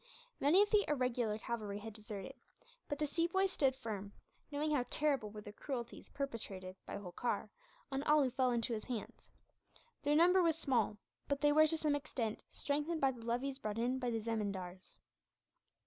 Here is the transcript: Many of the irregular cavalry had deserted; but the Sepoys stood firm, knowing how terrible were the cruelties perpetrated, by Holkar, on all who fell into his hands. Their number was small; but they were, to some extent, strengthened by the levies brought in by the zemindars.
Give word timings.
Many 0.39 0.63
of 0.63 0.71
the 0.71 0.83
irregular 0.87 1.37
cavalry 1.37 1.77
had 1.77 1.93
deserted; 1.93 2.33
but 2.89 2.97
the 2.97 3.05
Sepoys 3.05 3.51
stood 3.51 3.75
firm, 3.75 4.13
knowing 4.49 4.71
how 4.71 4.83
terrible 4.89 5.29
were 5.29 5.41
the 5.41 5.53
cruelties 5.53 6.09
perpetrated, 6.09 6.75
by 6.87 6.97
Holkar, 6.97 7.51
on 7.91 8.01
all 8.01 8.23
who 8.23 8.31
fell 8.31 8.49
into 8.49 8.73
his 8.73 8.85
hands. 8.85 9.29
Their 10.01 10.15
number 10.15 10.41
was 10.41 10.57
small; 10.57 10.97
but 11.27 11.39
they 11.41 11.51
were, 11.51 11.67
to 11.67 11.77
some 11.77 11.93
extent, 11.95 12.43
strengthened 12.49 12.99
by 12.99 13.11
the 13.11 13.21
levies 13.23 13.59
brought 13.59 13.77
in 13.77 13.99
by 13.99 14.09
the 14.09 14.21
zemindars. 14.21 14.97